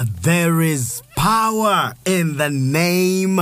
[0.00, 3.38] There is power in the name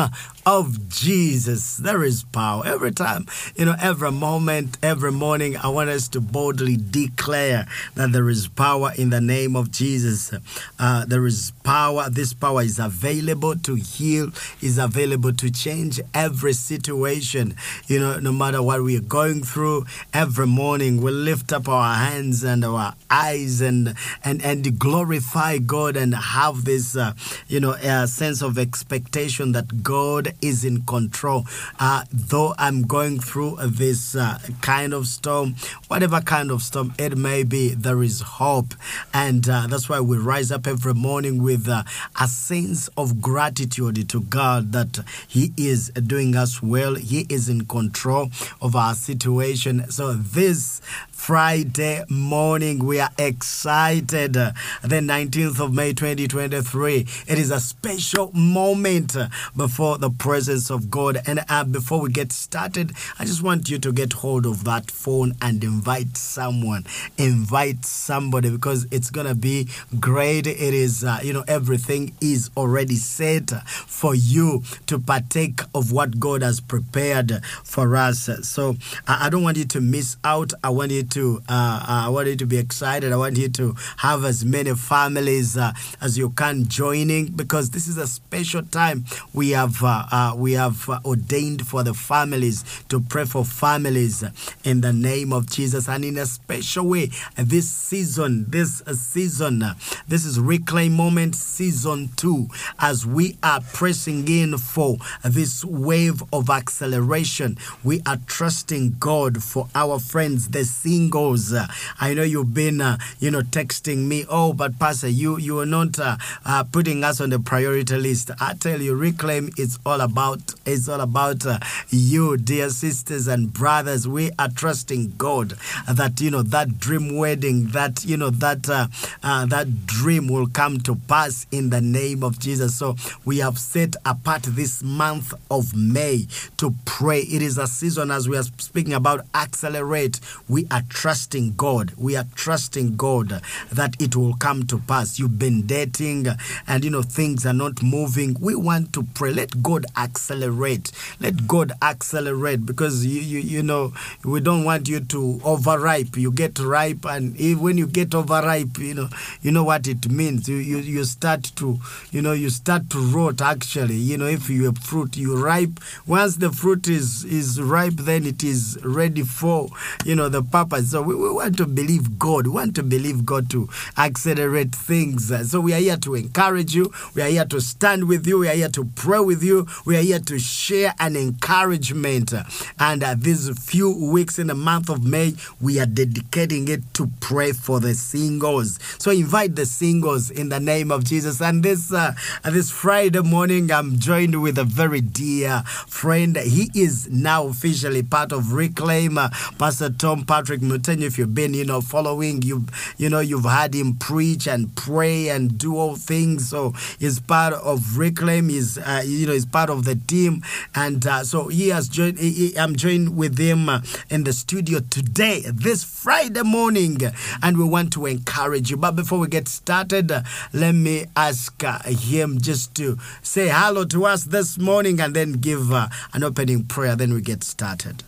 [0.50, 1.76] of Jesus.
[1.76, 2.67] There is power.
[2.67, 8.11] Every time, you know, every moment, every morning, I want us to boldly declare that
[8.11, 10.34] there is power in the name of Jesus.
[10.77, 12.11] Uh, there is power.
[12.11, 17.55] This power is available to heal, is available to change every situation.
[17.87, 21.95] You know, no matter what we are going through, every morning we lift up our
[21.95, 23.95] hands and our eyes and
[24.25, 27.12] and and glorify God and have this, uh,
[27.46, 31.44] you know, uh, sense of expectation that God is in control.
[31.79, 35.56] Uh, though I'm going through this uh, kind of storm,
[35.88, 38.74] whatever kind of storm it may be, there is hope.
[39.12, 41.82] And uh, that's why we rise up every morning with uh,
[42.20, 46.95] a sense of gratitude to God that He is doing us well.
[46.95, 49.90] He is in control of our situation.
[49.90, 50.80] So this
[51.20, 52.84] Friday morning.
[52.84, 54.33] We are excited.
[54.33, 57.06] The 19th of May 2023.
[57.29, 59.15] It is a special moment
[59.55, 61.21] before the presence of God.
[61.27, 64.91] And uh, before we get started, I just want you to get hold of that
[64.91, 66.85] phone and invite someone.
[67.19, 69.69] Invite somebody because it's going to be
[70.01, 70.47] great.
[70.47, 76.19] It is, uh, you know, everything is already set for you to partake of what
[76.19, 78.31] God has prepared for us.
[78.43, 80.55] So I don't want you to miss out.
[80.65, 83.12] I want you to uh, I want you to be excited.
[83.12, 87.89] I want you to have as many families uh, as you can joining because this
[87.89, 92.64] is a special time we have uh, uh we have uh, ordained for the families
[92.88, 94.25] to pray for families
[94.64, 99.62] in the name of Jesus and in a special way this season this season
[100.08, 106.50] this is reclaim moment season 2 as we are pressing in for this wave of
[106.50, 110.64] acceleration we are trusting God for our friends the
[111.01, 111.55] singles
[111.98, 114.25] I know you've been, uh, you know, texting me.
[114.29, 118.31] Oh, but Pastor, you you are not uh, uh, putting us on the priority list.
[118.41, 119.51] I tell you, reclaim.
[119.56, 120.55] It's all about.
[120.67, 124.06] It's all about uh, you, dear sisters and brothers.
[124.06, 125.55] We are trusting God
[125.91, 128.88] that you know that dream wedding, that you know that uh,
[129.22, 132.77] uh, that dream will come to pass in the name of Jesus.
[132.77, 136.27] So we have set apart this month of May
[136.59, 137.21] to pray.
[137.21, 140.21] It is a season as we are speaking about accelerate.
[140.49, 141.93] We are trusting God.
[141.97, 143.41] We are trusting God
[143.73, 145.19] that it will come to pass.
[145.19, 146.27] You've been dating
[146.67, 148.37] and you know things are not moving.
[148.39, 149.33] We want to pray.
[149.33, 150.93] Let God accelerate.
[151.21, 156.17] Let God accelerate because you you, you know we don't want you to overripe.
[156.17, 159.09] You get ripe and when you get overripe, you know
[159.41, 160.49] you know what it means.
[160.49, 161.79] You you, you start to
[162.11, 163.97] you know you start to rot actually.
[163.97, 165.81] You know if you have fruit, you ripe.
[166.06, 169.69] Once the fruit is is ripe, then it is ready for
[170.05, 170.80] you know the purpose.
[170.87, 172.47] So we, we want to believe God.
[172.47, 175.33] We want to believe God to accelerate things.
[175.51, 176.93] So we are here to encourage you.
[177.15, 178.39] We are here to stand with you.
[178.39, 179.67] We are here to pray with you.
[179.85, 182.33] We are here to share an encouragement.
[182.79, 187.11] And uh, these few weeks in the month of May, we are dedicating it to
[187.21, 188.79] pray for the singles.
[188.99, 191.41] So invite the singles in the name of Jesus.
[191.41, 192.15] And this uh,
[192.45, 196.37] this Friday morning, I'm joined with a very dear friend.
[196.37, 201.54] He is now officially part of Reclaim, uh, Pastor Tom Patrick Mutenyo if you've been,
[201.54, 202.66] you know, following, you
[202.97, 206.48] you know, you've had him preach and pray and do all things.
[206.48, 208.48] So he's part of Reclaim.
[208.48, 210.42] He's uh, you know, he's part of the team,
[210.75, 212.19] and uh, so he has joined.
[212.19, 216.98] He, I'm joined with him uh, in the studio today, this Friday morning,
[217.42, 218.76] and we want to encourage you.
[218.76, 223.84] But before we get started, uh, let me ask uh, him just to say hello
[223.87, 226.94] to us this morning, and then give uh, an opening prayer.
[226.94, 228.04] Then we get started.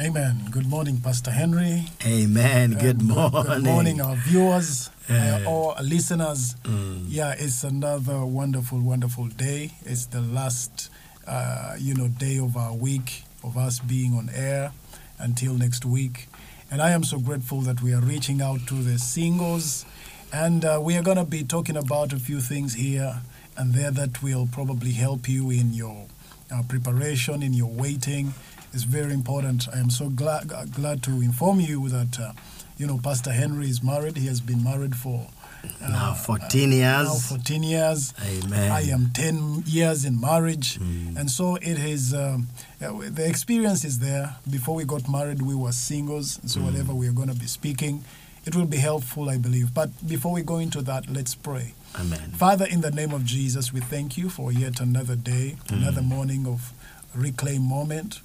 [0.00, 0.48] Amen.
[0.50, 1.84] Good morning, Pastor Henry.
[2.04, 2.72] Amen.
[2.72, 3.42] Good morning.
[3.44, 6.56] Good, morning, our viewers, uh, all listeners.
[6.64, 7.04] Mm.
[7.06, 9.70] Yeah, it's another wonderful, wonderful day.
[9.84, 10.90] It's the last,
[11.28, 14.72] uh, you know, day of our week of us being on air
[15.20, 16.26] until next week.
[16.72, 19.86] And I am so grateful that we are reaching out to the singles.
[20.32, 23.20] And uh, we are going to be talking about a few things here
[23.56, 26.06] and there that will probably help you in your
[26.52, 28.34] uh, preparation, in your waiting
[28.74, 29.68] is very important.
[29.72, 32.32] I am so glad glad to inform you that uh,
[32.76, 34.16] you know Pastor Henry is married.
[34.16, 35.28] He has been married for
[35.82, 37.06] uh, now 14 years.
[37.06, 38.14] Now 14 years.
[38.22, 38.70] Amen.
[38.70, 41.16] I am 10 years in marriage, mm.
[41.16, 42.12] and so it is.
[42.12, 42.48] Um,
[42.80, 44.36] the experience is there.
[44.50, 46.64] Before we got married, we were singles, so mm.
[46.64, 48.04] whatever we are going to be speaking,
[48.44, 49.72] it will be helpful, I believe.
[49.72, 51.72] But before we go into that, let's pray.
[51.98, 52.32] Amen.
[52.32, 55.76] Father, in the name of Jesus, we thank you for yet another day, mm.
[55.76, 56.72] another morning of
[57.14, 58.20] reclaim moment.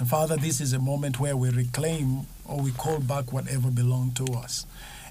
[0.00, 4.16] And Father, this is a moment where we reclaim or we call back whatever belonged
[4.16, 4.64] to us.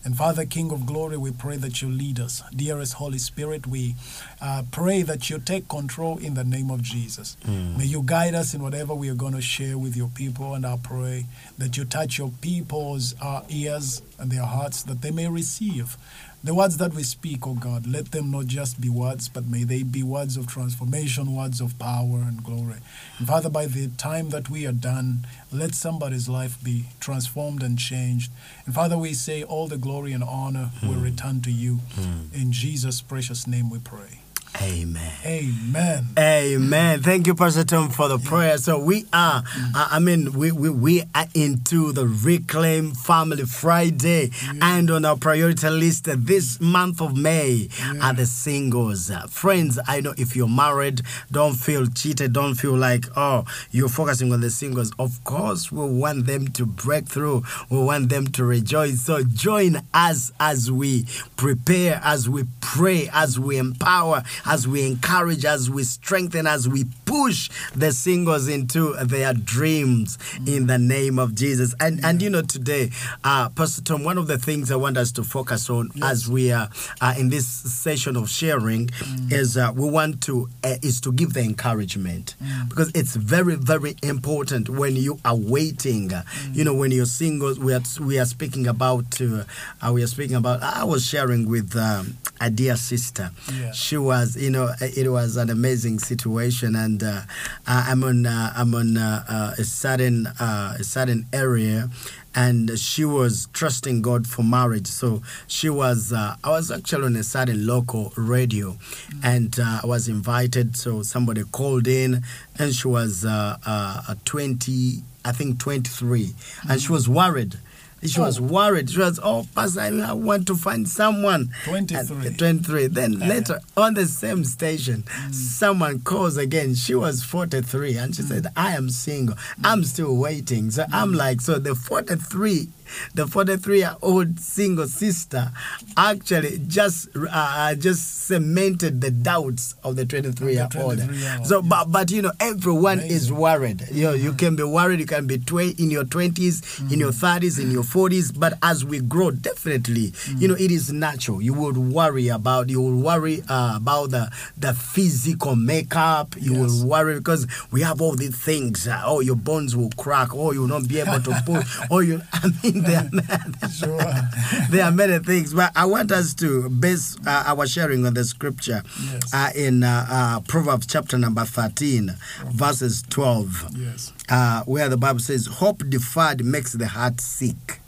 [0.03, 2.41] And Father, King of glory, we pray that you lead us.
[2.56, 3.94] Dearest Holy Spirit, we
[4.41, 7.38] uh, pray that you take control in the name of Jesus.
[7.45, 10.56] May you guide us in whatever we are going to share with your people.
[10.56, 11.25] And I pray
[11.59, 15.97] that you touch your people's uh, ears and their hearts that they may receive
[16.44, 19.65] the words that we speak, oh God, let them not just be words, but may
[19.65, 22.75] they be words of transformation, words of power and glory.
[23.18, 27.77] And Father, by the time that we are done, let somebody's life be transformed and
[27.77, 28.31] changed.
[28.65, 31.03] And Father, we say all the glory and honor will hmm.
[31.03, 31.75] return to you.
[31.95, 32.33] Hmm.
[32.33, 34.19] In Jesus' precious name we pray.
[34.62, 35.12] Amen.
[35.25, 36.07] Amen.
[36.18, 37.01] Amen.
[37.01, 38.57] Thank you, Pastor Tom, for the prayer.
[38.57, 39.44] So we are,
[39.75, 44.31] uh, I mean, we, we, we are into the Reclaim Family Friday.
[44.62, 47.69] And on our priority list this month of May
[48.01, 49.12] are the singles.
[49.30, 51.01] Friends, I know if you're married,
[51.31, 52.34] don't feel cheated.
[52.34, 54.92] Don't feel like, oh, you're focusing on the singles.
[55.00, 57.44] Of course, we want them to break through.
[57.69, 59.01] We want them to rejoice.
[59.01, 61.06] So join us as we
[61.38, 66.86] prepare, as we pray, as we empower, as we encourage, as we strengthen, as we
[67.06, 71.74] push the singles into their dreams in the name of Jesus.
[71.80, 72.91] And and you know today,
[73.24, 76.51] uh, Pastor Tom, one of the things I want us to focus on as we
[76.51, 76.69] are
[77.01, 78.89] uh, in this session of sharing
[79.30, 82.36] is uh, we want to uh, is to give the encouragement
[82.69, 86.13] because it's very very important when you are waiting.
[86.13, 89.44] uh, You know when you're single, we are we are speaking about uh,
[89.81, 90.62] uh, we are speaking about.
[90.62, 93.31] I was sharing with um, a dear sister.
[93.53, 93.71] Yeah.
[93.71, 97.22] She was, you know, it was an amazing situation, and uh,
[97.68, 101.90] I'm on uh, I'm on uh, uh, a certain uh, a certain area,
[102.36, 104.88] and she was trusting God for marriage.
[104.88, 106.14] So she was.
[106.14, 108.78] Uh, I was actually on a certain local radio,
[109.24, 110.78] and uh, I was invited.
[110.78, 112.24] So somebody called in,
[112.58, 116.34] and she was uh, uh, 20, I think 23,
[116.70, 117.58] and she was worried.
[118.06, 118.44] She was Oh.
[118.44, 118.90] worried.
[118.90, 121.51] She was, oh, Pastor, I want to find someone.
[121.66, 122.28] 23.
[122.28, 122.88] And 23.
[122.88, 123.30] Then uh-huh.
[123.30, 125.34] later on the same station, mm.
[125.34, 126.75] someone calls again.
[126.75, 128.28] She was 43 and she mm.
[128.28, 129.36] said, I am single.
[129.63, 130.72] I'm still waiting.
[130.72, 131.18] So I'm mm.
[131.18, 132.69] like, so the 43.
[133.13, 135.51] The 43 year old single sister
[135.97, 140.97] actually just uh, just cemented the doubts of the 23 year old.
[141.00, 143.86] 23-year-old, So, but, but you know, everyone is worried.
[143.91, 145.00] You know, you can be worried.
[145.00, 148.38] You can be tw- in your 20s, in your 30s, in your 40s.
[148.38, 151.41] But as we grow, definitely, you know, it is natural.
[151.41, 152.69] You would worry about.
[152.69, 156.36] You will worry uh, about the the physical makeup.
[156.39, 156.59] You Yes.
[156.81, 158.88] will worry because we have all these things.
[158.88, 160.30] Uh, oh, your bones will crack.
[160.33, 161.80] Oh, you will not be able to push.
[161.91, 162.21] oh, you.
[162.33, 163.98] I mean, there are, Sure.
[164.70, 165.54] there are many things.
[165.54, 168.81] But I want us to base uh, our sharing on the scripture
[169.12, 169.34] Yes.
[169.34, 172.14] uh, in uh, uh, Proverbs chapter number 13,
[172.52, 174.14] verses 12 Yes.
[174.30, 177.79] uh, where the Bible says, Hope deferred makes the heart sick,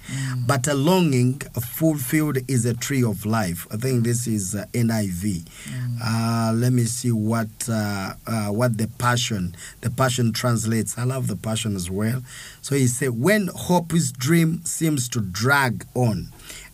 [0.47, 3.67] but a longing fulfilled is a tree of life.
[3.71, 5.47] I think this is uh, NIV.
[6.03, 10.97] Uh, let me see what uh, uh, what the passion the passion translates.
[10.97, 12.21] I love the passion as well.
[12.61, 16.29] So he said, when hope's dream seems to drag on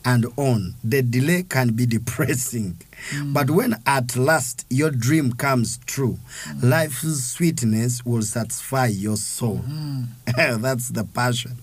[0.06, 2.78] and on, the delay can be depressing.
[3.26, 6.18] But when at last your dream comes true,
[6.62, 9.62] life's sweetness will satisfy your soul.
[10.26, 11.58] That's the passion.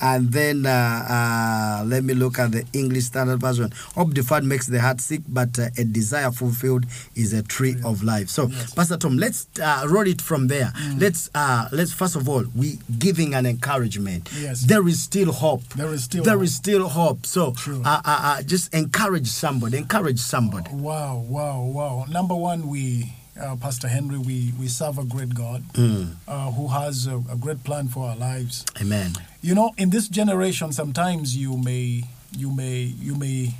[0.00, 3.70] And then uh, uh, let me look at the English Standard Version.
[3.94, 8.02] Hope deferred makes the heart sick, but uh, a desire fulfilled is a tree of
[8.02, 8.28] life.
[8.28, 10.72] So, Pastor Tom, let's uh, roll it from there.
[10.96, 14.28] Let's uh, let's first of all we giving an encouragement.
[14.38, 14.62] Yes.
[14.62, 15.62] There is still hope.
[15.74, 16.44] There is still There hope.
[16.44, 17.26] is still hope.
[17.26, 19.78] So, uh, uh, uh, just encourage somebody.
[19.78, 20.70] Encourage somebody.
[20.82, 22.04] Wow, wow, wow.
[22.08, 26.14] Number one, we, uh, Pastor Henry, we, we serve a great God Mm.
[26.28, 28.64] uh, who has a, a great plan for our lives.
[28.80, 29.12] Amen.
[29.42, 32.04] You know, in this generation, sometimes you may,
[32.36, 33.54] you may, you may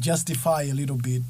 [0.00, 1.22] justify a little bit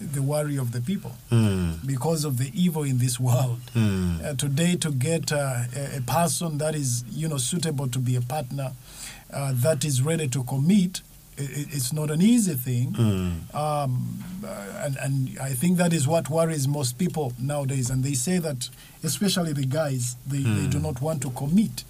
[0.00, 1.84] the worry of the people Mm.
[1.84, 3.58] because of the evil in this world.
[3.74, 4.24] Mm.
[4.24, 8.14] Uh, today, to get uh, a, a person that is, you know, suitable to be
[8.14, 8.70] a partner,
[9.32, 11.00] uh, that is ready to commit,
[11.38, 12.92] i i- it's not an easy thing.
[12.92, 13.54] Mm.
[13.54, 14.24] Um,
[14.84, 17.90] and, and I think that is what worries most people nowadays.
[17.90, 18.68] And they say that,
[19.04, 21.84] especially the guys, they, they do not want to commit.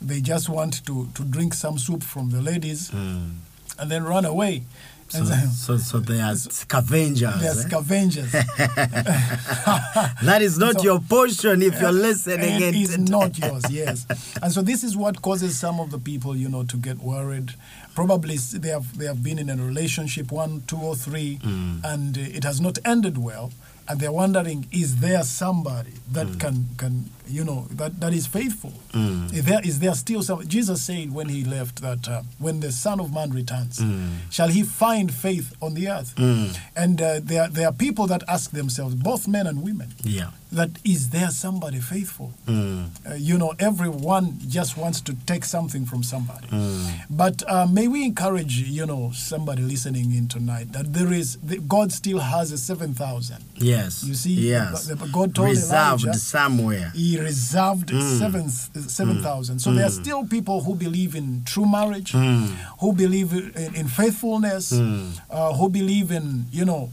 [0.00, 3.34] They just want to, to drink some soup from the ladies Mm.
[3.78, 4.62] and then run away.
[5.10, 7.40] So, so, so they are scavengers.
[7.40, 7.54] they are eh?
[7.54, 8.32] scavengers.
[10.22, 12.62] That is not So- your portion if you're listening.
[12.62, 14.06] It is not yours, yes.
[14.42, 17.54] And so this is what causes some of the people, you know, to get worried.
[17.94, 22.20] Probably they have they have been in a relationship one, two, or three, and uh,
[22.20, 23.52] it has not ended well,
[23.88, 28.72] and they're wondering, is there somebody that can can you know, that, that is faithful.
[28.92, 29.32] Mm.
[29.32, 30.46] Is there, is there still some?
[30.48, 34.30] Jesus said when he left that uh, when the Son of Man returns, Mm.
[34.30, 36.14] shall he find faith on the earth?
[36.16, 36.58] Mm.
[36.76, 40.30] And uh, there, there are people that ask themselves, both men and women, Yeah.
[40.52, 42.32] that is there somebody faithful?
[42.46, 42.88] Mm.
[43.08, 46.48] Uh, you know, everyone just wants to take something from somebody.
[46.48, 46.90] Mm.
[47.10, 51.68] But uh, may we encourage, you know, somebody listening in tonight that there is, that
[51.68, 53.36] God still has a 7,000.
[53.56, 54.02] Yes.
[54.04, 54.88] You see, yes.
[55.12, 56.92] God told reserved Elijah- somewhere.
[56.94, 58.18] He reserved Mm.
[58.18, 58.50] seven
[58.88, 59.58] seven thousand.
[59.60, 62.48] So there are still people who believe in true marriage, Mm.
[62.80, 66.90] who believe in, in faithfulness, uh, who believe in you know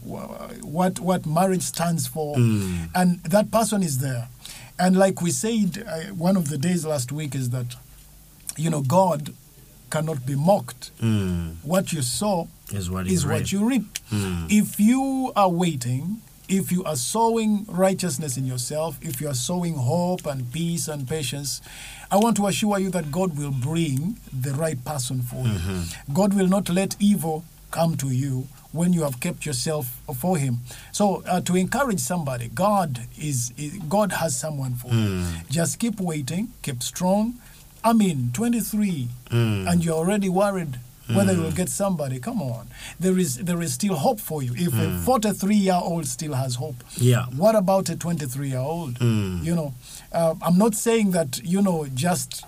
[0.62, 4.28] what what marriage stands for, and that person is there.
[4.78, 7.76] And like we said, uh, one of the days last week is that
[8.56, 9.32] you know God
[9.90, 10.90] cannot be mocked.
[11.00, 11.56] Mm.
[11.62, 13.52] What you sow Is what you what reap.
[13.52, 13.98] you reap.
[14.12, 14.46] Mm.
[14.50, 19.74] If you are waiting, if you are sowing righteousness in yourself, if you are sowing
[19.74, 21.60] hope and peace and patience,
[22.10, 25.70] I want to assure you that God will bring the right person for Mm-hmm.
[26.08, 26.14] you.
[26.14, 30.58] God will not let evil come to you when you have kept yourself for Him.
[30.92, 34.94] So, uh, to encourage somebody, God is, is God has someone for you.
[34.94, 35.50] Mm.
[35.50, 37.34] Just keep waiting, keep strong.
[37.84, 39.70] I mean, 23, Mm.
[39.70, 40.80] and you're already worried
[41.14, 42.18] whether you'll get somebody.
[42.20, 42.68] Come on,
[43.00, 44.52] there is there is still hope for you.
[44.56, 47.26] If a 43 year old still has hope, Yeah.
[47.36, 48.98] what about a 23 year old?
[48.98, 49.44] Mm.
[49.44, 49.74] You know,
[50.12, 52.44] uh, I'm not saying that you know just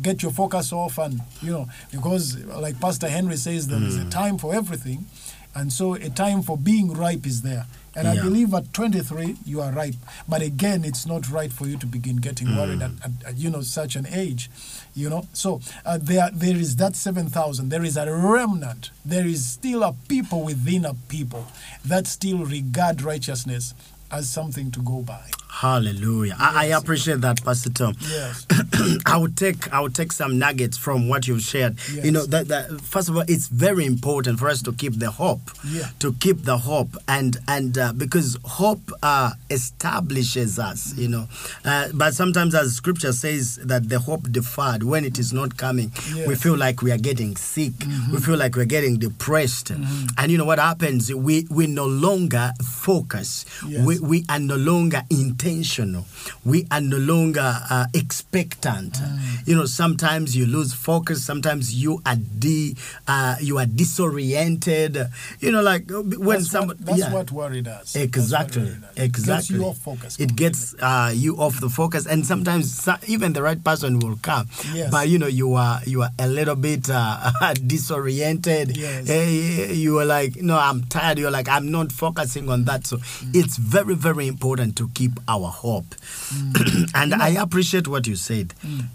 [0.00, 4.08] get your focus off and you know because like Pastor Henry says there is a
[4.10, 5.06] time for everything,
[5.54, 7.66] and so a time for being ripe is there.
[7.94, 9.96] And I believe at 23 you are ripe,
[10.28, 13.50] but again, it's not right for you to begin getting worried at, at, at you
[13.50, 14.50] know such an age,
[14.94, 15.26] you know.
[15.32, 17.68] So uh, there there is that 7,000.
[17.68, 18.90] There is a remnant.
[19.04, 21.46] There is still a people within a people
[21.84, 23.74] that still regard righteousness
[24.10, 25.30] as something to go by.
[25.52, 26.34] Hallelujah.
[26.38, 27.94] I, I appreciate that, Pastor Tom.
[28.00, 28.46] Yes.
[29.06, 31.76] I would take I would take some nuggets from what you've shared.
[31.92, 32.04] Yes.
[32.06, 35.10] You know that, that first of all, it's very important for us to keep the
[35.10, 35.42] hope.
[35.64, 35.88] Yeah.
[36.00, 40.96] To keep the hope and and uh, because hope uh, establishes us.
[40.96, 41.28] You know,
[41.66, 45.92] uh, but sometimes as Scripture says that the hope deferred when it is not coming,
[46.14, 46.28] we Yes.
[46.28, 46.32] Mm-hmm.
[46.34, 47.72] feel like we are getting sick.
[48.10, 49.70] We feel like we're getting depressed.
[49.70, 51.12] And you know what happens?
[51.14, 53.44] We we no longer focus.
[53.68, 53.84] Yes.
[53.86, 55.02] We we are no longer
[55.42, 56.06] intentional.
[56.44, 58.94] We are no longer uh, expectant.
[58.94, 59.46] Mm.
[59.48, 61.24] You know, sometimes you lose focus.
[61.24, 62.76] Sometimes you are de,
[63.08, 64.98] uh, you are disoriented.
[65.40, 66.78] You know, like uh, when that's somebody.
[66.84, 67.12] what, that's yeah.
[67.12, 67.26] what
[67.62, 67.92] does.
[67.92, 68.62] That's Exactly.
[68.62, 68.96] worry does.
[68.96, 69.32] Exactly.
[69.34, 70.20] Gets you off focus.
[70.20, 74.48] It gets uh, you off the focus, and sometimes even the right person will come.
[74.72, 74.90] Yes.
[74.90, 77.32] But you know, you are you are a little bit uh,
[77.66, 78.76] disoriented.
[78.76, 79.08] Yes.
[79.08, 81.18] Eh, you are like, no, I'm tired.
[81.18, 82.86] You're like, I'm not focusing on that.
[82.86, 83.34] So Mm.
[83.34, 85.94] it's very very important to keep our hope.
[86.32, 86.90] Mm.
[86.94, 88.54] and I appreciate what you said.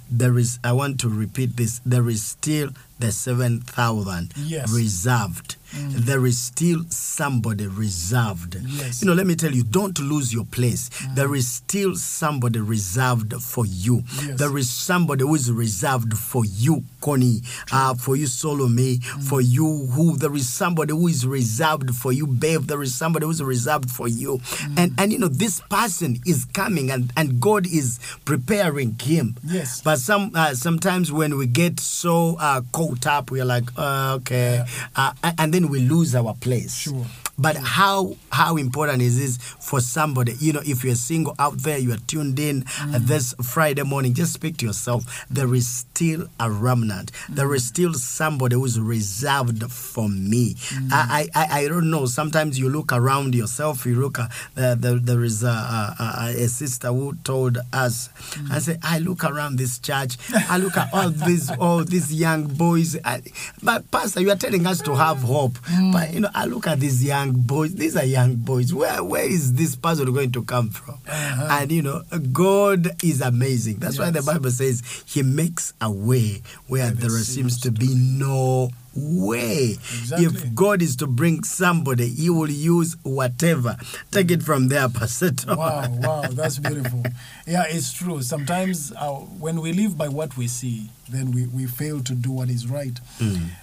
[0.10, 0.60] There is.
[0.64, 1.82] I want to repeat this.
[1.86, 4.72] There is still the seven thousand Yes.
[4.72, 5.56] reserved.
[5.74, 8.56] There is still somebody reserved.
[8.66, 9.02] Yes.
[9.02, 10.90] You know, let me tell you, don't lose your place.
[11.14, 14.04] There is still somebody reserved for you.
[14.24, 14.40] Yes.
[14.40, 19.88] There is somebody who is reserved for you, Connie, uh, for you, Solomon, for you,
[19.94, 22.64] who there is somebody who is reserved for you, babe.
[22.64, 24.40] There is somebody who is reserved for you.
[24.78, 29.36] And and you know, this person is coming and, and God is preparing him.
[29.44, 29.82] Yes.
[29.82, 34.64] But some uh, sometimes when we get so uh, caught up, we're like, uh, okay,
[34.96, 36.76] uh, and then we lose our place.
[36.78, 37.06] Sure.
[37.38, 37.64] But mm.
[37.64, 40.34] how how important is this for somebody?
[40.40, 43.08] You know, if you're single out there, you are tuned in uh, mm.
[43.08, 44.14] this Friday morning.
[44.14, 45.26] Just speak to yourself.
[45.30, 47.12] There is still a remnant.
[47.30, 47.68] There is mm.
[47.68, 50.56] still somebody who's reserved for me.
[50.92, 52.06] I, I I don't know.
[52.06, 53.86] Sometimes you look around yourself.
[53.86, 54.20] You look.
[54.20, 54.28] Uh,
[54.76, 58.10] there, there is a, a, a, a sister who told us.
[58.52, 60.18] I say, I look around this church.
[60.50, 62.98] I look at all these all these young boys.
[63.04, 63.22] I,
[63.62, 65.58] but pastor, you are telling us to have hope.
[65.92, 67.76] But you know, I look at these young boys.
[67.76, 68.74] These are young boys.
[68.74, 70.96] Where where is this person going to come from?
[71.08, 71.48] Uh-huh.
[71.52, 73.78] And you know, God is amazing.
[73.78, 78.70] That's why the Bible says He makes a way where there seems to be no
[78.98, 79.78] way.
[79.78, 80.26] Exactly.
[80.26, 83.78] If God is to bring somebody, He will use whatever.
[84.12, 85.34] Take it from there, Pastor.
[85.48, 87.04] Wow, wow, that's beautiful.
[87.46, 88.22] Yeah, it's true.
[88.24, 92.32] Sometimes uh, when we live by what we see, then we, we fail to do
[92.32, 93.00] what is right.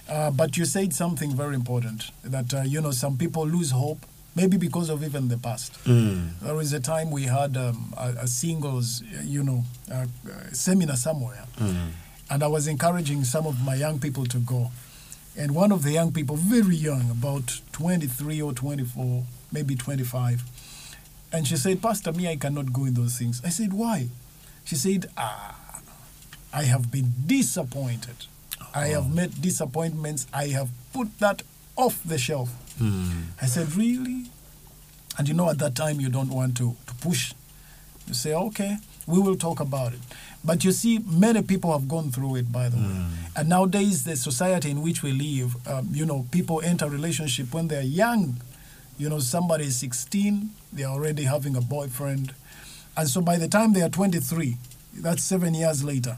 [0.09, 4.05] Uh, but you said something very important that, uh, you know, some people lose hope,
[4.35, 5.73] maybe because of even the past.
[5.85, 6.39] Mm.
[6.41, 10.95] There was a time we had um, a, a singles, you know, uh, uh, seminar
[10.95, 11.43] somewhere,
[12.29, 14.71] and I was encouraging some of my young people to go.
[15.37, 20.43] And one of the young people, very young, about 23 or 24, maybe 25,
[21.33, 23.41] And she said, Pastor, me, I cannot go in those things.
[23.43, 24.07] I said, Why?
[24.63, 25.81] She said, Ah,
[26.53, 28.15] I have been disappointed.
[28.73, 30.27] I have met disappointments.
[30.33, 31.41] I have put that
[31.75, 32.49] off the shelf.
[33.41, 34.27] I said, Really?
[35.17, 37.33] And you know, at that time, you don't want to, to push.
[38.07, 38.77] You say, Okay,
[39.07, 39.99] we will talk about it.
[40.45, 43.05] But you see, many people have gone through it, by the way.
[43.35, 47.67] And nowadays, the society in which we live, um, you know, people enter relationship when
[47.67, 48.37] they're young.
[48.97, 52.33] You know, somebody is 16, they're already having a boyfriend.
[52.95, 54.55] And so by the time they are 23,
[54.99, 56.17] that's seven years later,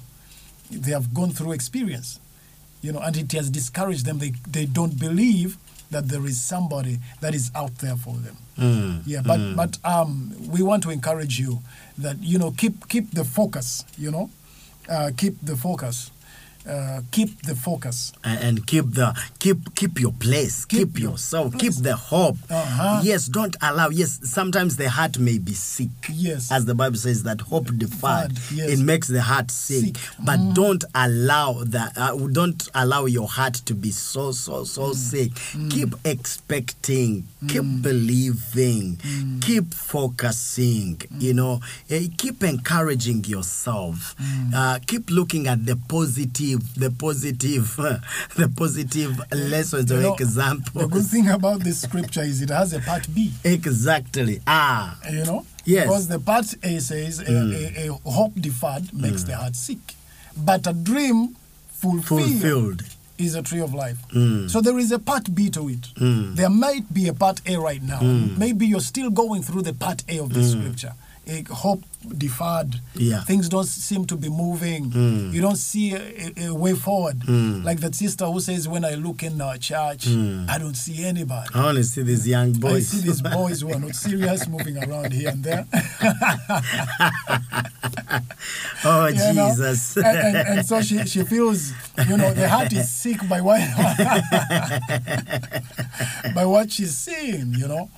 [0.70, 2.20] they have gone through experience.
[2.82, 4.20] You know, and it has discouraged them.
[4.20, 5.58] They, they don't believe
[5.90, 8.38] that there is somebody that is out there for them.
[8.58, 9.02] Mm.
[9.06, 11.60] Yeah, but but um, we want to encourage you
[11.98, 13.86] that you know keep keep the focus.
[13.98, 14.30] You know,
[14.90, 16.12] uh, keep the focus.
[16.68, 18.12] Uh, keep the focus.
[18.24, 21.62] and, keep the keep keep your place keep, Keep your yourself place.
[21.76, 23.00] keep the hope Uh-huh.
[23.04, 26.52] yes don't allow yes sometimes the heart may be sick Yes.
[26.52, 28.70] as the bible says that hope deferred yes.
[28.70, 29.98] it makes the heart sick, Sick.
[30.26, 34.96] but don't allow that uh, don't allow your heart to be so so so Mm.
[34.96, 35.32] sick
[35.70, 39.00] keep expecting keep believing
[39.42, 41.60] keep focusing you know
[41.90, 44.16] eh, keep encouraging yourself
[44.54, 47.76] uh, keep looking at the positive the positive
[48.36, 52.74] the positive lessons You or know, The good thing about this scripture is it has
[52.74, 53.32] a part B.
[53.44, 55.84] exactly ah You know, Yes.
[55.86, 57.52] because the part A says a, hmm.
[57.54, 59.30] a, a hope deferred makes hmm.
[59.32, 59.80] the heart sick,
[60.38, 61.36] but a dream
[61.70, 62.84] fulfilled, fulfilled
[63.18, 63.98] is a tree of life.
[64.14, 64.50] Mm.
[64.50, 65.88] So there is a part B to it.
[65.98, 66.36] Hmm.
[66.36, 68.00] There might be a part A right now.
[68.02, 70.94] Maybe you're still going through the part A of the scripture.
[71.28, 71.84] A hope
[72.18, 72.76] deferred.
[72.96, 73.22] Yeah.
[73.24, 74.92] Things don't seem to be moving.
[74.92, 75.34] Mm.
[75.34, 77.20] You don't see a, a- way forward.
[77.22, 77.64] Mm.
[77.64, 80.50] Like that sister who says, When I look in our church, Mm.
[80.50, 81.50] I don't see anybody.
[81.54, 82.74] I only see these young boys.
[82.94, 85.66] I see these boys who are not serious moving around here and there.
[88.86, 89.14] oh you?
[89.16, 89.98] Jesus!
[89.98, 91.72] And, and, and so she, she feels,
[92.08, 93.60] you know, the heart is sick by what,
[96.34, 97.90] by what she's seeing, you know.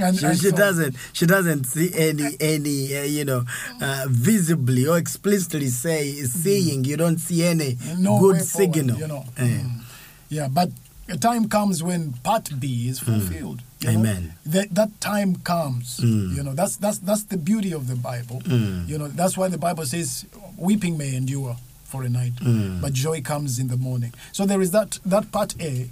[0.00, 3.44] And, she, and she so- doesn't she doesn't see any any uh, you know
[3.80, 9.06] uh, visibly or explicitly say seeing you don't see any no good forward, signal you
[9.06, 9.24] know.
[9.36, 9.80] Mm.
[10.28, 10.70] Yeah, but
[11.08, 13.62] a time comes when part B is fulfilled.
[13.80, 13.90] you.
[13.90, 14.34] Amen.
[14.46, 16.00] That that time comes.
[16.00, 16.34] Mm.
[16.36, 18.40] You know, that's that's that's the beauty of the Bible.
[18.42, 18.88] Mm.
[18.88, 22.80] You know, that's why the Bible says weeping may endure for a night, Mm.
[22.80, 24.12] but joy comes in the morning.
[24.32, 25.88] So there is that that part A,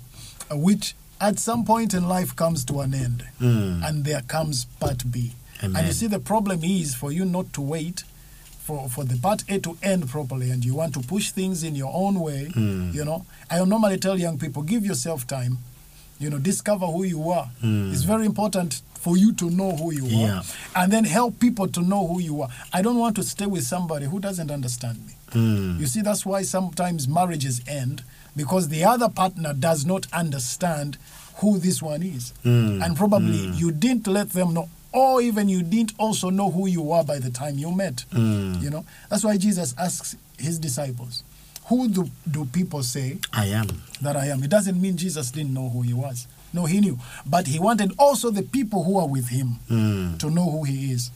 [0.51, 3.87] which at some point in life comes to an end, Mm.
[3.89, 5.33] and there comes part B.
[5.77, 8.05] And you see, the problem is for you not to wait
[8.61, 11.75] for, for the part A to end properly and you want to push things in
[11.75, 12.95] your own way, Mm.
[12.95, 13.25] you know.
[13.51, 15.59] I normally tell young people, give yourself time,
[16.19, 17.51] you know, discover who you are.
[17.63, 17.93] Mm.
[17.93, 20.39] It's very important for you to know who you Yeah.
[20.39, 20.43] are
[20.77, 22.49] and then help people to know who you are.
[22.73, 25.13] I don't want to stay with somebody who doesn't understand me.
[25.33, 25.79] Mm.
[25.81, 28.03] You see, that's why sometimes marriages end
[28.35, 30.97] because the other partner does not understand
[31.37, 32.33] who this one is.
[32.47, 32.83] Mm.
[32.83, 36.83] And probably you didn't let them know, or even you didn't also know who you
[36.83, 38.05] were by the time you met.
[38.13, 38.63] Mm.
[38.63, 41.25] You know, that's why Jesus asks his disciples,
[41.69, 43.69] Who do, do people say I am
[44.03, 44.43] that I am?
[44.43, 46.27] It doesn't mean Jesus didn't know who he was.
[46.53, 46.99] No, he knew.
[47.27, 50.19] But he wanted also the people who are with him Mm.
[50.21, 51.11] to know who he is.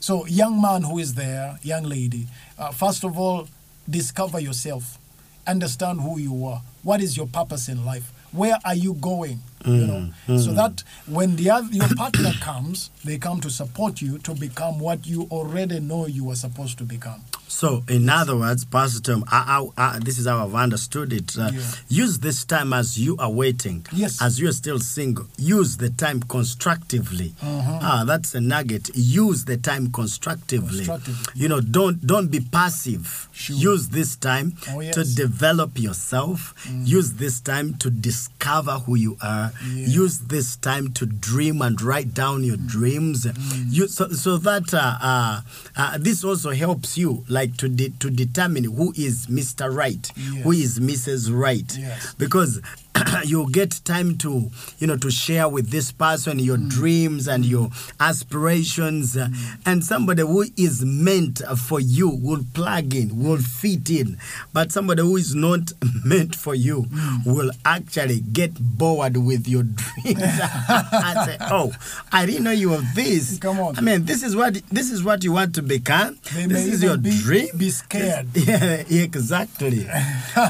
[0.00, 2.26] So, young man who is there, young lady,
[2.58, 3.48] uh, first of all,
[3.88, 4.98] discover yourself.
[5.46, 6.60] Understand who you are.
[6.82, 8.12] What is your purpose in life?
[8.32, 9.40] Where are you going?
[9.64, 14.18] You know, so that when the other, your partner comes, they come to support you
[14.18, 17.22] to become what you already know you were supposed to become.
[17.48, 21.36] So, in other words, Pastor Tom, I, I, I, this is how I've understood it.
[21.38, 21.60] Uh, Yeah.
[21.88, 24.22] Use this time as you are waiting, Yes.
[24.22, 25.26] as you are still single.
[25.36, 27.34] Use the time constructively.
[27.42, 27.78] Uh-huh.
[27.82, 28.90] Ah, that's a nugget.
[28.94, 30.86] Use the time constructively.
[30.86, 31.32] Constructively.
[31.34, 33.28] You know, don't don't be passive.
[33.32, 33.56] Sure.
[33.56, 34.96] Use this time Oh, to yes.
[35.12, 35.16] Mm.
[35.16, 36.54] develop yourself.
[36.84, 39.51] Use this time to discover who you are.
[39.64, 39.86] Yeah.
[39.86, 43.26] Use this time to dream and write down your dreams.
[43.68, 45.40] You, so, so that uh, uh,
[45.76, 49.74] uh, this also helps you, like to de- to determine who is Mr.
[49.74, 50.06] Right,
[50.42, 50.78] who Yes.
[50.78, 51.32] is Mrs.
[51.34, 52.14] Right, Yes.
[52.14, 52.60] because
[53.24, 57.70] you get time to you know to share with this person your dreams and your
[58.00, 59.28] aspirations, uh,
[59.66, 64.18] and somebody who is meant for you will plug in, will fit in,
[64.52, 65.72] but somebody who is not
[66.04, 66.86] meant for you
[67.24, 70.20] will actually get bored with your dreams.
[70.22, 71.72] I say, oh,
[72.12, 73.38] I didn't know you were this.
[73.38, 73.76] Come on.
[73.76, 76.18] I mean, this is what this is what you want to become.
[76.34, 77.48] They this is your be- dream.
[77.56, 78.28] be scared.
[78.42, 79.86] Yeah, exactly.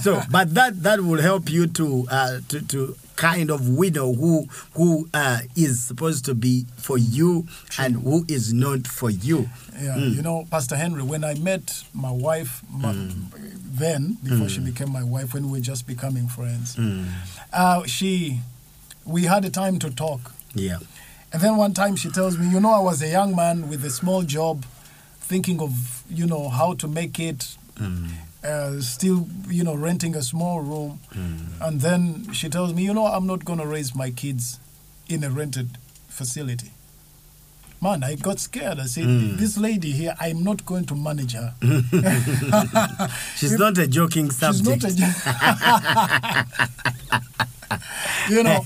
[0.02, 4.49] so, but that that will help you to uh, to to kind of widow who
[4.75, 7.47] who uh, is supposed to be for you
[7.79, 9.49] and who is not for you.
[9.81, 10.14] Yeah, Mm.
[10.16, 13.31] you know, Pastor Henry, when I met my wife my, Mm.
[13.79, 17.07] then, before she became my wife, when we were just becoming friends, Mm.
[17.53, 18.40] uh, she,
[19.05, 20.33] we had a time to talk.
[20.55, 20.79] Yeah.
[21.33, 23.85] And then one time she tells me, you know, I was a young man with
[23.85, 24.64] a small job,
[25.21, 25.73] thinking of,
[26.11, 28.11] you know, how to make it, Mm.
[28.44, 31.00] Uh, still, you know, renting a small room.
[31.14, 31.61] Mm.
[31.61, 34.59] And then she tells me, you know, I'm not going to raise my kids
[35.09, 35.78] in a rented
[36.09, 36.70] facility.
[37.81, 38.78] Man, I got scared.
[38.78, 39.38] I said, Mm.
[39.38, 41.55] this lady here, I'm not going to manage her.
[43.37, 44.83] She's not a joking She's subject.
[44.85, 46.46] not a.
[48.30, 48.61] you know,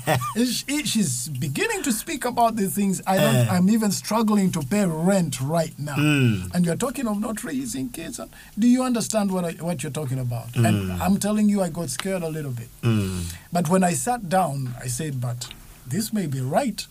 [0.44, 3.02] she- she's beginning to speak about these things.
[3.06, 3.34] I don't.
[3.34, 3.48] Eh.
[3.50, 5.96] I'm even struggling to pay rent right now.
[5.96, 6.54] Mm.
[6.54, 8.20] And you're talking of not raising kids.
[8.58, 10.48] Do you understand what I, what you're talking about?
[10.52, 10.66] Mm.
[10.68, 12.68] And I'm telling you, I got scared a little bit.
[12.82, 13.32] Mm.
[13.52, 15.48] But when I sat down, I said, "But
[15.86, 16.86] this may be right."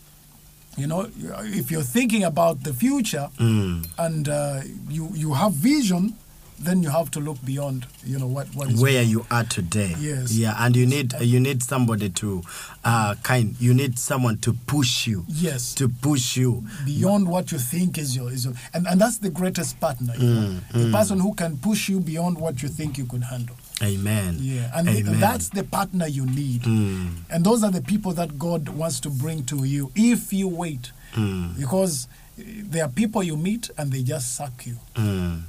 [0.78, 3.88] You know, if you're thinking about the future Mm.
[3.98, 6.14] and uh, you you have vision,
[6.60, 7.86] then you have to look beyond.
[8.06, 9.94] You know what what is where you are today.
[10.00, 10.32] Yes.
[10.34, 12.42] Yeah, and you need you need somebody to
[12.84, 15.26] uh kind you need someone to push you.
[15.28, 15.74] Yes.
[15.76, 16.64] To push you.
[16.86, 20.28] beyond what you think is your is your, and, and that's the greatest partner you
[20.30, 20.60] know?
[20.72, 24.38] Mm, the person who can push you beyond what you think you could handle Amen.
[24.40, 25.20] yeah and Amen.
[25.20, 27.10] that's the partner you need Mm.
[27.30, 30.92] and those are the people that god wants to bring to you if you wait
[31.16, 31.58] Mm.
[31.58, 35.42] because there are people you meet and they just suck you Mm.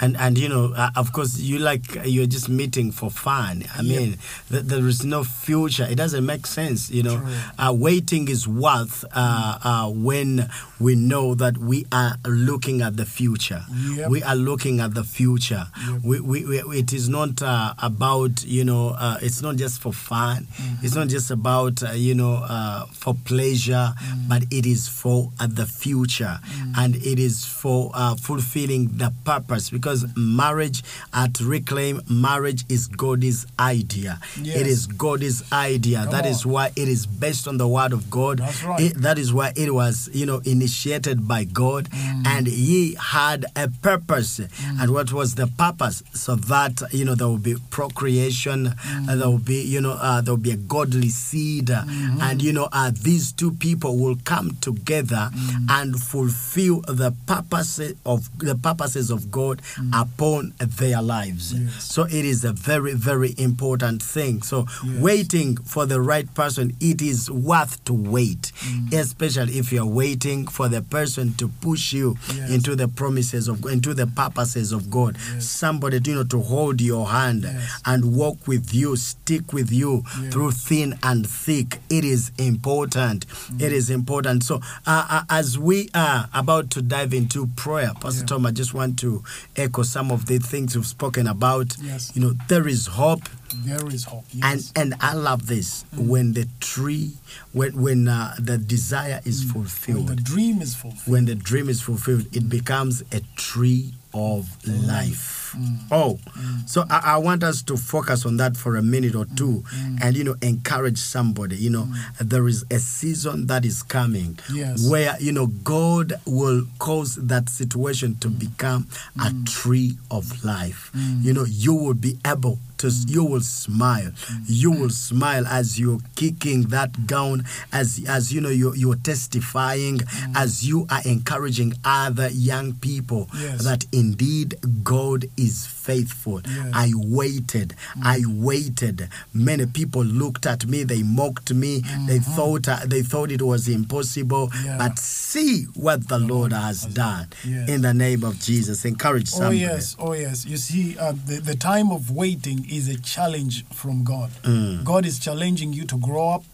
[0.00, 3.64] And and you know, uh, of course, you like you're just meeting for fun.
[3.76, 3.98] I Yeah.
[3.98, 4.18] mean,
[4.50, 5.84] th- there is no future.
[5.90, 6.90] It doesn't make sense.
[6.90, 7.22] You know,
[7.58, 13.04] uh, waiting is worth uh, uh, when we know that we are looking at the
[13.04, 13.64] future.
[13.96, 14.10] Yep.
[14.10, 15.66] We are looking at the future.
[15.90, 16.02] Yep.
[16.04, 18.90] We, we, we, it is not uh, about you know.
[18.90, 20.46] Uh, it's not just for fun.
[20.46, 20.84] Mm-hmm.
[20.86, 24.28] It's not just about uh, you know uh, for pleasure, Mm.
[24.28, 26.38] but it is for uh, the future,
[26.76, 29.70] and it is for uh, fulfilling the purpose.
[29.70, 34.18] Because marriage at Reclaim, marriage is God's idea.
[34.40, 34.60] Yes.
[34.60, 36.02] It is God's idea.
[36.02, 36.52] Come That is on.
[36.52, 38.38] why it is based on the word of God.
[38.38, 38.80] That's right.
[38.80, 42.26] It- that is why it was you know initiated by God, Mm.
[42.26, 44.40] and He had a purpose.
[44.80, 46.02] And what was the purpose?
[46.14, 49.08] So that you know there will be procreation, Mm.
[49.08, 52.20] uh, there will be you know uh, there will be a godly seed, Mm-hmm.
[52.22, 55.66] and you know uh, these two people will come together Mm.
[55.70, 59.60] and fulfill the purpose of the purposes of God
[59.92, 61.54] upon their lives.
[61.54, 61.66] Mm.
[61.66, 61.84] Yes.
[61.92, 64.42] So it is a very very important thing.
[64.42, 65.00] So Yes.
[65.00, 68.92] waiting for the right person, it is worth to wait, Mm.
[68.94, 72.50] especially if you're waiting for the person to push you Yes.
[72.50, 75.16] into the promises of into the purposes of God.
[75.38, 77.46] Somebody you know to hold your hand
[77.84, 81.80] and walk with you, stick with you through thin and thick.
[81.90, 83.26] It is important.
[83.26, 83.62] Mm.
[83.62, 84.44] It is important.
[84.44, 88.24] So uh, uh, as we are about to dive into prayer, Pastor.
[88.26, 89.22] Tom, I just want to
[89.68, 91.76] echo some of the things you've spoken about.
[91.80, 92.12] Yes.
[92.14, 93.28] You know, there is hope
[93.64, 94.72] there is hope and yes.
[94.76, 97.12] and I love this when the tree
[97.52, 101.68] when when uh, the desire is when fulfilled the dream is fulfilled when the dream
[101.68, 105.54] is fulfilled it becomes a tree of life.
[105.90, 106.18] Oh
[106.66, 109.64] so I, I want us to focus on that for a minute or two
[110.02, 111.56] and you know encourage somebody.
[111.56, 111.88] You know
[112.20, 114.88] there is a season that is coming Yes.
[114.88, 119.46] where you know god will cause that situation to become a mm.
[119.46, 120.90] tree of life.
[120.94, 121.24] Mm.
[121.24, 124.10] You know you will be able to you will smile
[124.46, 130.00] you will smile as you're kicking that gown as as you know you're, you're testifying
[130.34, 133.64] as you are encouraging other young people Yes.
[133.64, 136.70] that indeed god is faithful Yes.
[136.74, 142.78] i waited i waited many people looked at me they mocked me they thought uh,
[142.86, 144.66] they thought it was impossible Mm-hmm.
[144.66, 144.78] Yeah.
[144.78, 147.68] but see what the lord has done Yes.
[147.68, 149.64] in the name of jesus encourage somebody.
[149.66, 150.44] Oh yes, oh yes.
[150.46, 154.30] You see, uh, the the time of waiting is a challenge from God.
[154.42, 154.84] Mm.
[154.84, 156.44] God is challenging you to grow up.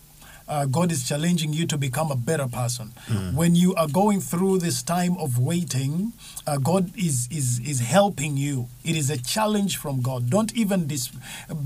[0.49, 2.93] Uh, God is challenging you to become a better person.
[3.09, 3.35] Mm.
[3.35, 6.13] When you are going through this time of waiting,
[6.47, 8.69] uh, God is is is helping you.
[8.85, 10.29] It is a challenge from God.
[10.29, 11.11] Don't even dis-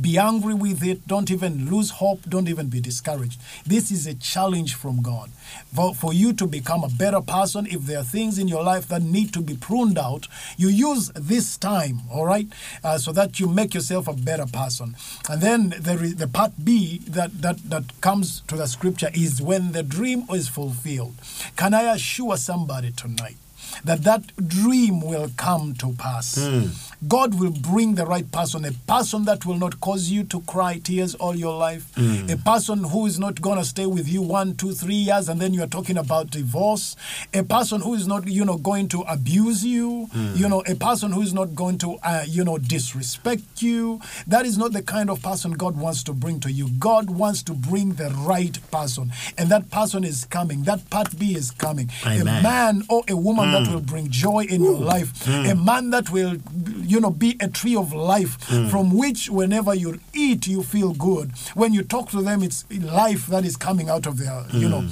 [0.01, 1.07] be angry with it.
[1.09, 2.23] Don't even lose hope.
[2.29, 3.41] Don't even be discouraged.
[3.67, 5.31] This is a challenge from God
[5.75, 7.67] for, for you to become a better person.
[7.67, 11.11] If there are things in your life that need to be pruned out, you use
[11.15, 12.47] this time, all right,
[12.85, 14.97] uh, so that you make yourself a better person.
[15.29, 19.43] And then there is the part B that that that comes to the scripture is
[19.43, 21.15] when the dream is fulfilled.
[21.57, 23.37] Can I assure somebody tonight?
[23.85, 26.37] That that dream will come to pass.
[26.37, 26.67] Hmm.
[27.07, 30.79] God will bring the right person, a person that will not cause you to cry
[30.79, 32.29] tears all your life, Hmm.
[32.29, 35.41] a person who is not going to stay with you one, two, three years, and
[35.41, 36.97] then you are talking about divorce,
[37.33, 40.33] a person who is not, you know, going to abuse you, Hmm.
[40.35, 44.01] you know, a person who is not going to, uh, you know, disrespect you.
[44.27, 46.69] That is not the kind of person God wants to bring to you.
[46.79, 50.65] God wants to bring the right person, and that person is coming.
[50.65, 51.91] That part B is coming.
[52.05, 52.27] Amen.
[52.41, 53.87] A man or a woman that will mm.
[53.87, 55.51] bring joy in your life, mm.
[55.51, 56.37] a man that will,
[56.81, 58.71] you know, be a tree of life mm.
[58.71, 61.33] from which whenever you eat, you feel good.
[61.55, 64.85] When you talk to them, it's life that is coming out of their, you know,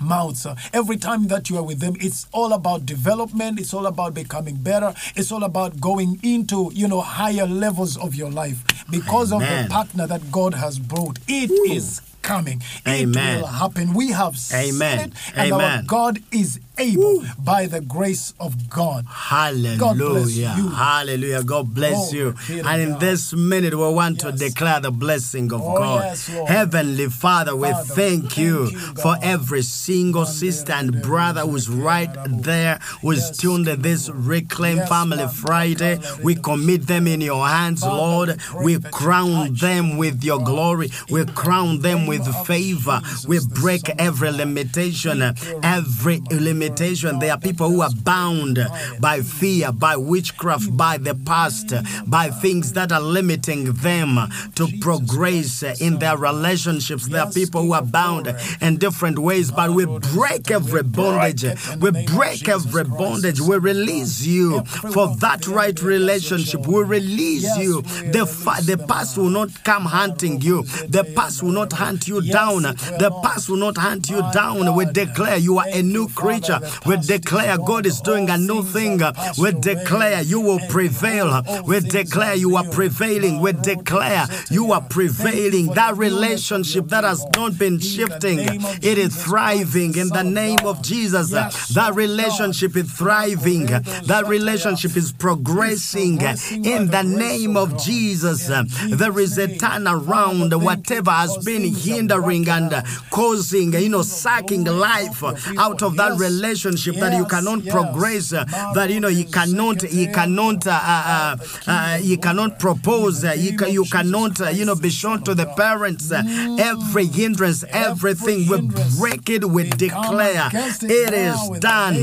[0.00, 0.46] mouths.
[0.72, 3.60] Every time that you are with them, it's all about development.
[3.60, 4.94] It's all about becoming better.
[5.14, 9.66] It's all about going into, you know, higher levels of your life because of the
[9.70, 11.18] partner that God has brought.
[11.28, 12.62] It is coming.
[12.86, 13.38] Amen.
[13.38, 13.94] It will happen.
[13.94, 15.10] We have seen Amen.
[15.10, 19.04] it, and our God is able by the grace of God.
[19.08, 19.78] Hallelujah.
[19.78, 20.68] God bless you.
[20.70, 21.42] Hallelujah.
[21.44, 22.34] God bless Oh, you.
[22.64, 23.00] And in God.
[23.00, 26.04] this minute, we want to declare the blessing of Oh, God.
[26.04, 26.26] yes.
[26.26, 31.68] Heavenly Father, we Father, thank thank you you, for every single sister and brother who's
[31.68, 35.26] right there, who's Yes, tuned to this Reclaim Yes, Family.
[35.28, 35.98] Friday.
[36.22, 38.28] We commit them in your hands, Lord.
[38.30, 40.46] we pray We that you crown them with your God.
[40.46, 40.90] glory.
[41.10, 43.00] We crown them with favor.
[43.28, 45.22] We break every limitation,
[45.62, 46.30] every Lord.
[46.62, 47.18] Limitation.
[47.18, 48.58] There are people who are bound
[49.00, 51.72] by fear, by witchcraft, by the past,
[52.06, 54.18] by things that are limiting them
[54.54, 57.08] to progress in their relationships.
[57.08, 61.44] There are people who are bound in different ways, but we break every bondage.
[61.80, 63.40] We break every bondage.
[63.40, 66.66] We release you for that right relationship.
[66.66, 67.82] We release you.
[67.82, 68.22] The,
[68.66, 70.62] the past will not come hunting you.
[70.62, 72.62] The past will not hunt you down.
[72.62, 74.74] The past will not hunt you down.
[74.76, 76.51] We declare you are a new creature.
[76.86, 79.00] We declare God is doing a new thing.
[79.38, 81.42] We declare you will prevail.
[81.66, 83.40] We declare you are prevailing.
[83.40, 85.66] We declare you are prevailing.
[85.74, 91.30] That relationship that has not been shifting, it is thriving in the name of Jesus.
[91.30, 93.66] That relationship is thriving.
[93.66, 98.46] That relationship is progressing in the name of Jesus.
[98.46, 100.62] There is a turnaround.
[100.62, 102.72] Whatever has been hindering and
[103.10, 105.22] causing, you know, sucking life
[105.58, 110.66] out of that relationship that you cannot progress, that you know you cannot, you cannot,
[110.66, 114.90] uh, uh, uh, you cannot propose, uh, you, ca- you cannot, uh, you know, be
[114.90, 116.10] shown to the parents.
[116.12, 116.22] Uh,
[116.58, 118.60] every hindrance, everything, we
[118.98, 120.48] break it, we declare
[120.90, 121.94] it is done.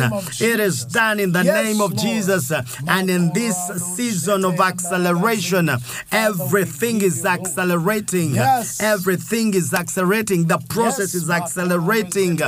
[0.41, 2.51] It is done in the name of Jesus.
[2.87, 3.55] And in this
[3.95, 5.69] season of acceleration,
[6.11, 8.35] everything is accelerating.
[8.79, 10.47] Everything is accelerating.
[10.47, 12.39] The process is accelerating.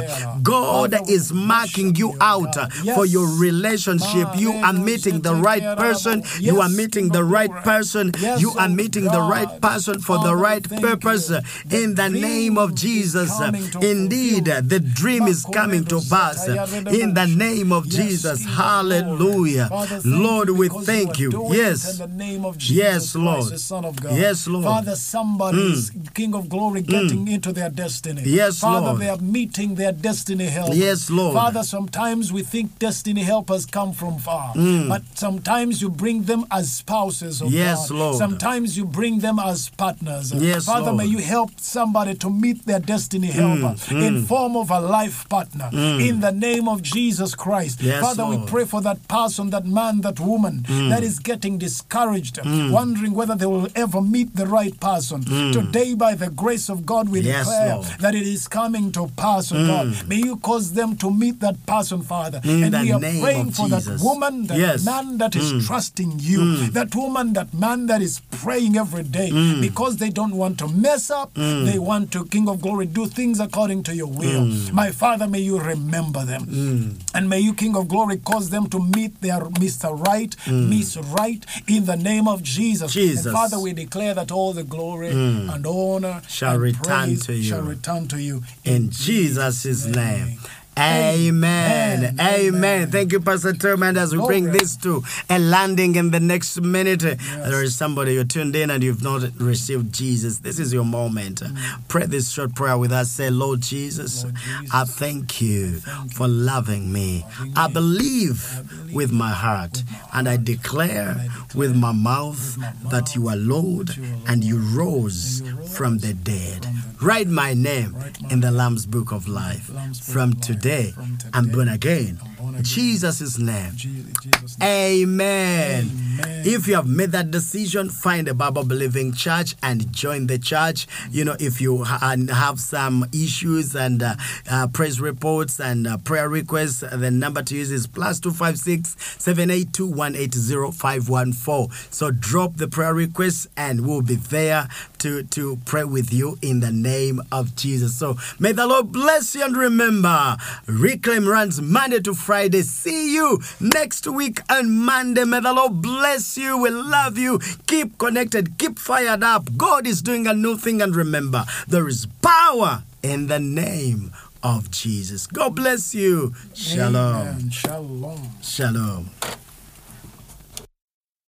[0.43, 4.27] God is marking you out uh, for your relationship.
[4.35, 6.23] You are meeting the right person.
[6.39, 8.11] You are meeting the right person.
[8.37, 12.75] You are meeting the right person for the right purpose uh, in the name of
[12.75, 13.31] Jesus.
[13.39, 18.43] Uh, indeed, the dream is coming to pass in the name of Jesus.
[18.45, 19.69] Hallelujah.
[20.05, 21.31] Lord, we thank you.
[21.51, 21.99] Yes.
[21.99, 23.45] In the name of Jesus Yes, Lord.
[23.51, 24.15] the Son of God.
[24.17, 24.65] Yes, Lord.
[24.65, 26.13] Father, somebody is mm.
[26.13, 26.87] King of Glory mm.
[26.87, 28.21] getting into their destiny.
[28.25, 28.99] Yes, Father, Lord.
[29.01, 30.69] they are meeting their destiny help.
[30.73, 31.33] Yes, Lord.
[31.33, 34.89] Father, sometimes we think destiny helpers come from far, Mm.
[34.93, 37.97] but sometimes you bring them as spouses of Yes, God.
[38.01, 38.15] Lord.
[38.23, 40.25] Sometimes you bring them as partners.
[40.49, 41.09] Yes, Father, may Lord.
[41.09, 43.73] Mm, you help somebody to meet their destiny helper
[44.07, 45.69] in form of a life partner.
[46.09, 47.81] In the name of Jesus Christ.
[47.81, 50.89] Yes, Father, we pray for that person, that man, that woman Mm.
[50.91, 52.35] that is getting discouraged,
[52.79, 55.19] wondering whether they will ever meet the right person.
[55.59, 57.25] Today, by the grace of God, we Mm.
[57.25, 57.87] Yes, declare Lord.
[57.87, 57.97] Mm.
[58.03, 59.87] that it is coming to pass, oh God.
[60.11, 62.41] May you cause them to meet that person, Father.
[62.43, 63.85] In and we are name praying for Jesus.
[63.85, 64.81] that woman, that Yes.
[64.81, 64.85] Mm.
[64.85, 69.61] man that is trusting you, that woman, that man that is praying every day Mm.
[69.61, 71.33] because they don't want to mess up.
[71.35, 74.45] They want to, King of Glory, do things according to your will.
[74.47, 74.71] Mm.
[74.73, 76.97] My Father, may you remember them.
[77.13, 79.89] And may you, King of Glory, cause them to meet their Mr.
[80.07, 82.91] Right, Miss Right, in the name of Jesus.
[82.91, 82.93] Mm.
[82.93, 83.21] Jesus.
[83.25, 83.25] Mm.
[83.27, 87.43] And Father, we declare that all the glory and honor Shall and return to you.
[87.43, 88.43] Shall return to you.
[88.63, 90.39] in Jesus' name.
[90.77, 92.15] Amen.
[92.15, 92.19] Amen.
[92.19, 92.91] Amen.
[92.91, 97.01] Thank you, Pastor Terman, as we bring this to a landing in the next minute.
[97.01, 100.39] There is somebody you're tuned in and you've not received Jesus.
[100.39, 101.41] This is your moment.
[101.41, 101.57] Mm.
[101.87, 103.11] Pray this short prayer with us.
[103.11, 107.25] Say, Lord Jesus, Lord Jesus, I thank you thank for loving me.
[107.37, 111.55] Loving I believe I believe with my heart with my and I declare I declare
[111.55, 114.77] with my mouth with my that you are Lord you are and you and you
[114.77, 115.43] rose
[115.75, 116.67] from the dead.
[117.01, 117.95] Write my name
[118.29, 119.71] in the Lamb's Book of Life.
[120.03, 120.93] From today,
[121.33, 122.19] I'm born again.
[122.61, 123.71] Jesus' name.
[123.75, 123.89] Je-
[124.21, 124.69] Jesus' name.
[124.69, 125.89] Amen.
[126.21, 126.43] Amen.
[126.45, 130.87] If you have made that decision, find a Bible believing church and join the church.
[131.09, 134.15] You know, if you ha- have some issues and uh,
[134.49, 139.87] uh, praise reports and uh, prayer requests, the number to use is plus 256 782
[139.87, 141.67] 180 514.
[141.89, 144.67] So drop the prayer requests and we'll be there
[145.01, 147.97] to, to pray with you in the name of Jesus.
[147.97, 150.37] So may the Lord bless you and remember,
[150.67, 152.61] Reclaim runs Monday to Friday.
[152.61, 155.23] See you next week on Monday.
[155.23, 156.57] May the Lord bless you.
[156.57, 157.39] We love you.
[157.67, 158.57] Keep connected.
[158.59, 159.57] Keep fired up.
[159.57, 160.81] God is doing a new thing.
[160.81, 164.11] And remember, there is power in the name
[164.43, 165.25] of Jesus.
[165.25, 166.33] God bless you.
[166.53, 167.15] Shalom.
[167.15, 167.49] Amen.
[167.49, 168.29] Shalom.
[168.41, 169.09] Shalom.